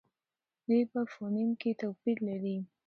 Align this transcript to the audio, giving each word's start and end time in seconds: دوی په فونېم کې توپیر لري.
دوی 0.65 0.81
په 0.91 1.01
فونېم 1.13 1.51
کې 1.61 1.71
توپیر 1.81 2.17
لري. 2.29 2.57